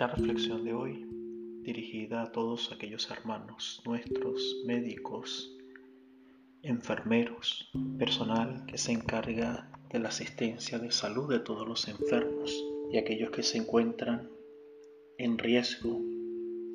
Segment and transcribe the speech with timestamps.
[0.00, 1.06] Esta reflexión de hoy,
[1.62, 5.54] dirigida a todos aquellos hermanos nuestros, médicos,
[6.62, 12.50] enfermeros, personal que se encarga de la asistencia de salud de todos los enfermos
[12.90, 14.30] y aquellos que se encuentran
[15.18, 16.00] en riesgo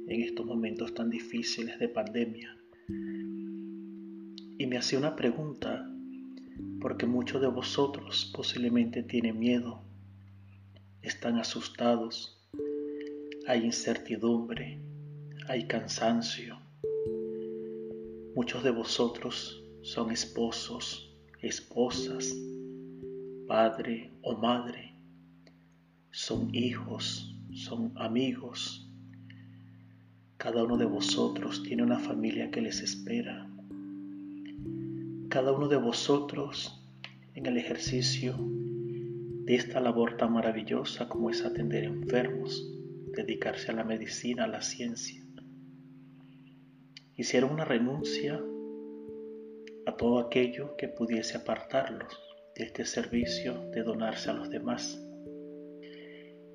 [0.07, 2.55] en estos momentos tan difíciles de pandemia.
[4.60, 5.92] Y me hacía una pregunta,
[6.80, 9.82] porque muchos de vosotros posiblemente tienen miedo,
[11.02, 12.35] están asustados,
[13.47, 14.79] hay incertidumbre,
[15.47, 16.57] hay cansancio.
[18.35, 22.35] Muchos de vosotros son esposos, esposas,
[23.47, 24.95] padre o madre,
[26.09, 28.89] son hijos, son amigos.
[30.37, 33.47] Cada uno de vosotros tiene una familia que les espera.
[35.30, 36.83] Cada uno de vosotros
[37.35, 42.75] en el ejercicio de esta labor tan maravillosa como es atender enfermos,
[43.16, 45.23] dedicarse a la medicina, a la ciencia.
[47.16, 48.41] Hicieron una renuncia
[49.85, 52.19] a todo aquello que pudiese apartarlos
[52.55, 55.02] de este servicio de donarse a los demás.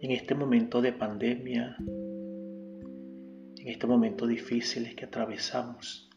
[0.01, 6.11] En este momento de pandemia, en este momento difícil que atravesamos,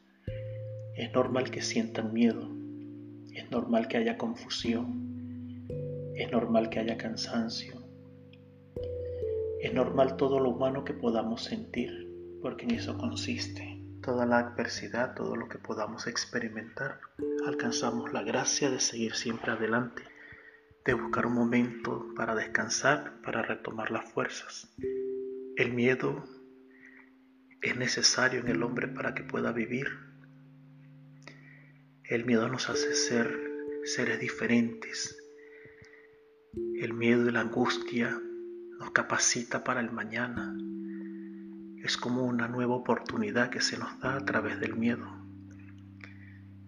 [0.95, 2.49] es normal que sientan miedo,
[3.33, 5.67] es normal que haya confusión,
[6.15, 7.82] es normal que haya cansancio,
[9.63, 12.09] es normal todo lo humano que podamos sentir,
[12.41, 16.99] porque en eso consiste toda la adversidad, todo lo que podamos experimentar,
[17.47, 20.03] alcanzamos la gracia de seguir siempre adelante,
[20.83, 24.67] de buscar un momento para descansar, para retomar las fuerzas.
[25.55, 26.25] El miedo
[27.61, 29.87] es necesario en el hombre para que pueda vivir.
[32.03, 33.33] El miedo nos hace ser
[33.85, 35.17] seres diferentes.
[36.81, 38.19] El miedo y la angustia
[38.83, 40.53] nos capacita para el mañana,
[41.81, 45.07] es como una nueva oportunidad que se nos da a través del miedo.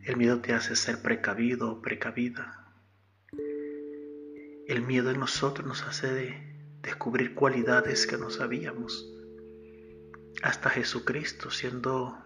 [0.01, 2.71] El miedo te hace ser precavido o precavida.
[4.65, 9.11] El miedo en nosotros nos hace descubrir cualidades que no sabíamos.
[10.41, 12.17] Hasta Jesucristo, siendo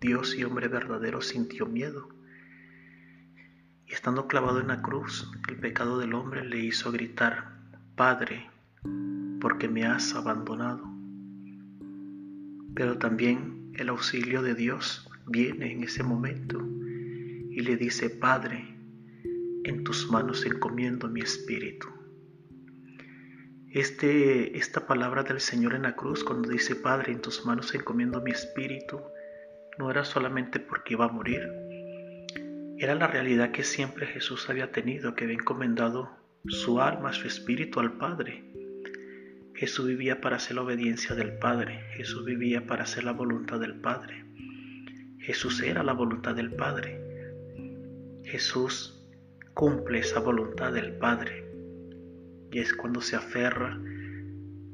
[0.00, 2.08] Dios y hombre verdadero, sintió miedo.
[3.86, 7.60] Y estando clavado en la cruz, el pecado del hombre le hizo gritar,
[7.94, 8.50] Padre,
[9.40, 10.84] ¿por qué me has abandonado?
[12.74, 16.58] Pero también el auxilio de Dios viene en ese momento
[17.50, 18.76] y le dice, Padre,
[19.64, 21.88] en tus manos encomiendo mi espíritu.
[23.70, 28.20] Este, esta palabra del Señor en la cruz, cuando dice, Padre, en tus manos encomiendo
[28.20, 29.00] mi espíritu,
[29.78, 31.50] no era solamente porque iba a morir,
[32.78, 36.10] era la realidad que siempre Jesús había tenido, que había encomendado
[36.46, 38.44] su alma, su espíritu al Padre.
[39.56, 41.80] Jesús vivía para hacer la obediencia del Padre.
[41.96, 44.24] Jesús vivía para hacer la voluntad del Padre.
[45.18, 47.00] Jesús era la voluntad del Padre.
[48.24, 49.02] Jesús
[49.54, 51.50] cumple esa voluntad del Padre.
[52.52, 53.80] Y es cuando se aferra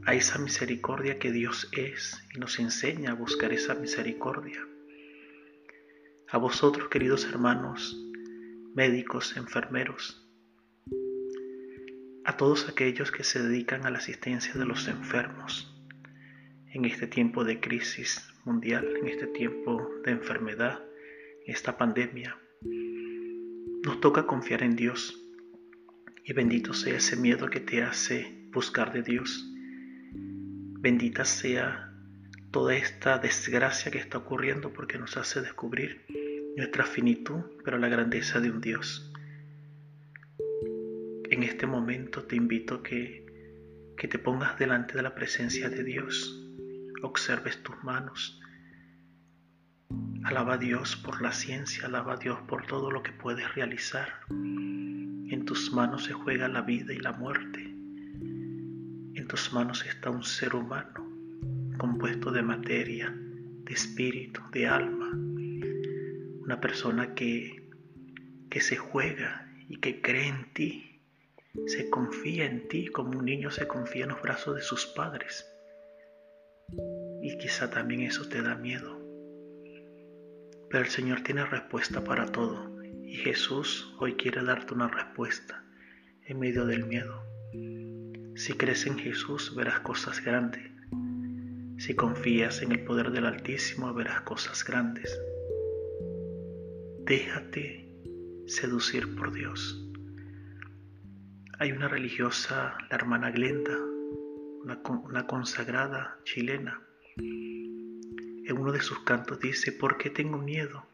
[0.04, 4.66] a esa misericordia que Dios es y nos enseña a buscar esa misericordia.
[6.28, 7.97] A vosotros, queridos hermanos,
[8.75, 10.22] médicos, enfermeros,
[12.25, 15.75] a todos aquellos que se dedican a la asistencia de los enfermos
[16.72, 20.82] en este tiempo de crisis mundial, en este tiempo de enfermedad,
[21.47, 22.38] esta pandemia.
[23.84, 25.21] Nos toca confiar en Dios
[26.25, 29.49] y bendito sea ese miedo que te hace buscar de Dios.
[30.12, 31.93] Bendita sea
[32.53, 36.05] toda esta desgracia que está ocurriendo porque nos hace descubrir
[36.56, 39.12] nuestra finitud, pero la grandeza de un Dios
[41.32, 43.25] en este momento te invito que,
[43.97, 46.38] que te pongas delante de la presencia de Dios,
[47.03, 48.38] observes tus manos,
[50.25, 54.09] alaba a Dios por la ciencia, alaba a Dios por todo lo que puedes realizar.
[54.28, 57.62] En tus manos se juega la vida y la muerte.
[57.62, 61.08] En tus manos está un ser humano
[61.79, 65.11] compuesto de materia, de espíritu, de alma.
[66.43, 67.70] Una persona que,
[68.50, 70.92] que se juega y que cree en ti
[71.66, 75.46] se confía en ti como un niño se confía en los brazos de sus padres.
[77.22, 78.99] Y quizá también eso te da miedo.
[80.70, 82.82] Pero el Señor tiene respuesta para todo.
[83.04, 85.64] Y Jesús hoy quiere darte una respuesta
[86.25, 87.22] en medio del miedo.
[88.34, 90.72] Si crees en Jesús verás cosas grandes.
[91.76, 95.20] Si confías en el poder del Altísimo verás cosas grandes.
[97.05, 97.88] Déjate
[98.46, 99.81] seducir por Dios.
[101.62, 103.79] Hay una religiosa, la hermana Glenda,
[104.64, 106.82] una, consagrada chilena.
[107.17, 110.85] En uno de sus cantos dice, ¿por qué tengo miedo?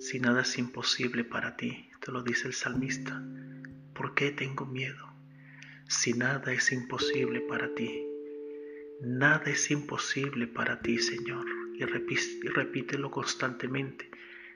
[0.00, 3.22] Si nada es imposible para ti, te lo dice el salmista.
[3.94, 5.06] ¿Por qué tengo miedo?
[5.86, 8.04] Si nada es imposible para ti.
[9.00, 11.46] Nada es imposible para ti, Señor.
[11.76, 14.10] Y, repítelo constantemente.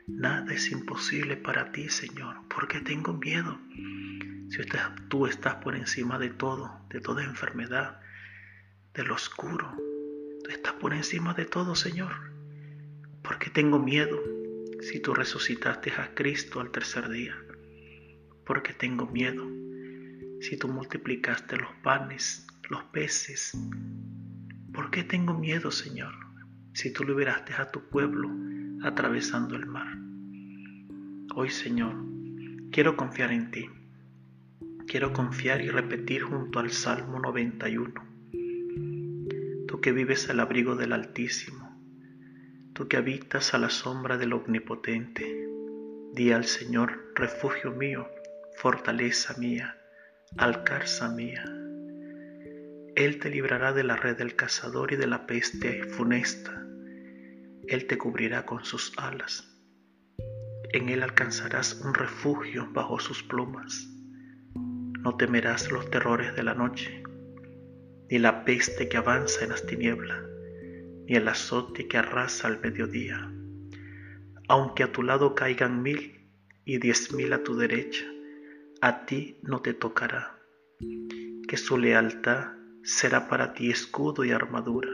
[0.08, 2.36] Nada es imposible para ti, Señor.
[2.48, 3.58] ¿Por qué tengo miedo?
[4.48, 4.62] Si
[5.08, 8.00] tú estás por encima de todo, de toda enfermedad,
[8.94, 9.76] de lo oscuro,
[10.44, 12.12] tú estás por encima de todo, Señor.
[13.22, 14.22] ¿Por qué tengo miedo
[14.80, 17.36] si tú resucitaste a Cristo al tercer día?
[18.44, 19.44] ¿Por qué tengo miedo
[20.40, 23.58] si tú multiplicaste los panes, los peces?
[24.72, 26.14] ¿Por qué tengo miedo, Señor,
[26.74, 28.30] si tú liberaste a tu pueblo
[28.82, 29.98] atravesando el mar?
[31.34, 31.94] Hoy, Señor,
[32.70, 33.68] quiero confiar en ti
[34.86, 37.92] quiero confiar y repetir junto al Salmo 91.
[39.66, 41.76] Tú que vives al abrigo del Altísimo,
[42.72, 45.48] tú que habitas a la sombra del Omnipotente,
[46.12, 48.08] di al Señor, refugio mío,
[48.56, 49.76] fortaleza mía,
[50.38, 51.44] alcarza mía.
[52.94, 56.65] Él te librará de la red del cazador y de la peste funesta.
[57.68, 59.52] Él te cubrirá con sus alas.
[60.72, 63.92] En Él alcanzarás un refugio bajo sus plumas
[65.06, 67.04] no temerás los terrores de la noche,
[68.10, 70.20] ni la peste que avanza en las tinieblas,
[71.06, 73.32] ni el azote que arrasa al mediodía.
[74.48, 76.28] Aunque a tu lado caigan mil
[76.64, 78.04] y diez mil a tu derecha,
[78.80, 80.40] a ti no te tocará,
[81.46, 84.90] que su lealtad será para ti escudo y armadura.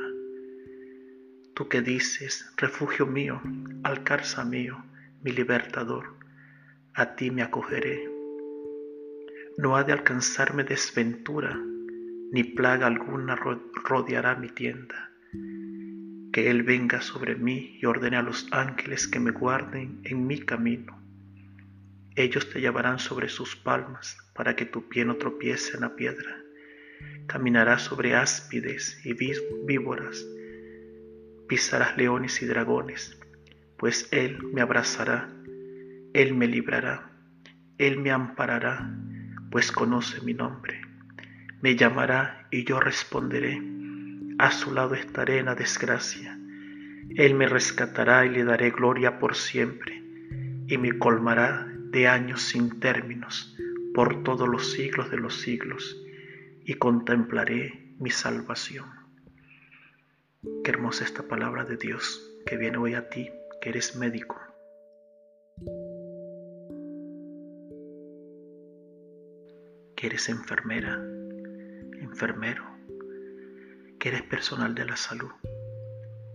[1.54, 3.40] Tú que dices, refugio mío,
[3.82, 4.84] alcarza mío,
[5.22, 6.16] mi libertador,
[6.94, 8.12] a ti me acogeré
[9.58, 11.58] no ha de alcanzarme desventura,
[12.32, 15.10] ni plaga alguna rodeará mi tienda.
[16.32, 20.40] Que Él venga sobre mí y ordene a los ángeles que me guarden en mi
[20.40, 20.98] camino.
[22.16, 26.42] Ellos te llevarán sobre sus palmas para que tu pie no tropiece en la piedra.
[27.26, 30.26] Caminarás sobre áspides y víboras,
[31.52, 33.20] pisarás leones y dragones,
[33.76, 35.28] pues Él me abrazará,
[36.14, 37.10] Él me librará,
[37.76, 38.90] Él me amparará
[39.50, 40.80] pues conoce mi nombre.
[41.60, 43.60] Me llamará y yo responderé.
[44.38, 46.38] A su lado estaré en la desgracia.
[47.16, 50.02] Él me rescatará y le daré gloria por siempre,
[50.68, 53.54] y me colmará de años sin términos
[53.92, 56.02] por todos los siglos de los siglos,
[56.64, 59.01] y contemplaré mi salvación.
[60.64, 63.30] Qué hermosa esta palabra de Dios que viene hoy a ti,
[63.60, 64.40] que eres médico
[70.02, 71.00] que eres enfermera,
[72.00, 72.64] enfermero,
[74.00, 75.30] que eres personal de la salud.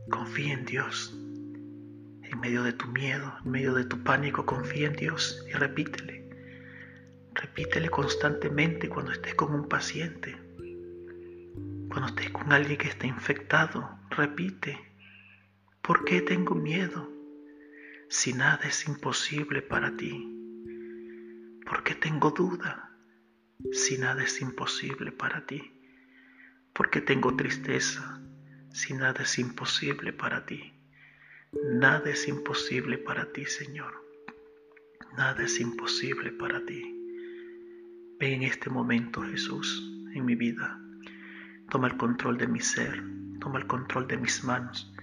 [0.10, 1.14] Confía en Dios.
[2.24, 6.30] En medio de tu miedo, en medio de tu pánico, confía en Dios y repítele.
[7.34, 10.38] Repítele constantemente cuando estés con un paciente,
[11.90, 13.97] cuando estés con alguien que está infectado.
[14.18, 14.76] Repite,
[15.84, 17.08] ¿por qué tengo miedo?
[18.10, 20.12] Si nada es imposible para ti,
[21.64, 22.98] ¿por qué tengo duda?
[23.72, 25.72] si nada es imposible para ti?
[26.74, 28.20] Porque tengo tristeza
[28.72, 30.74] si nada es imposible para ti?
[31.76, 34.04] Nada es imposible para ti, Señor.
[35.16, 36.82] Nada es imposible para ti.
[38.20, 40.82] Ven en este momento, Jesús, en mi vida.
[41.70, 43.04] Toma el control de mi ser,
[43.48, 44.94] toma el control de mis manos,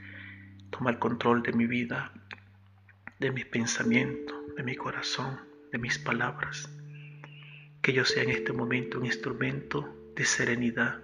[0.68, 2.12] toma el control de mi vida,
[3.18, 5.40] de mis pensamientos, de mi corazón,
[5.72, 6.68] de mis palabras.
[7.80, 11.00] Que yo sea en este momento un instrumento de serenidad.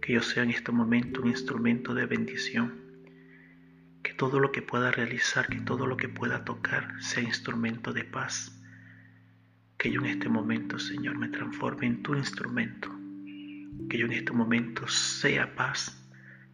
[0.00, 2.80] Que yo sea en este momento un instrumento de bendición.
[4.02, 8.04] Que todo lo que pueda realizar, que todo lo que pueda tocar sea instrumento de
[8.04, 8.58] paz.
[9.76, 12.88] Que yo en este momento, Señor, me transforme en tu instrumento.
[13.90, 15.98] Que yo en este momento sea paz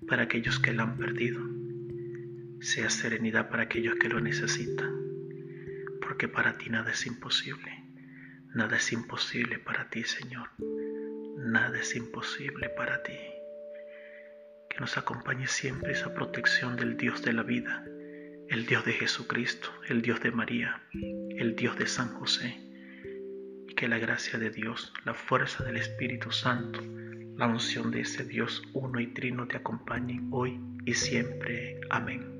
[0.06, 1.40] para aquellos que la han perdido.
[2.60, 4.94] Sea serenidad para aquellos que lo necesitan.
[6.00, 7.84] Porque para ti nada es imposible.
[8.54, 10.48] Nada es imposible para ti, Señor.
[11.38, 13.18] Nada es imposible para ti.
[14.70, 17.84] Que nos acompañe siempre esa protección del Dios de la vida,
[18.48, 22.67] el Dios de Jesucristo, el Dios de María, el Dios de San José.
[23.78, 26.80] Que la gracia de Dios, la fuerza del Espíritu Santo,
[27.36, 31.78] la unción de ese Dios uno y trino te acompañen hoy y siempre.
[31.88, 32.37] Amén.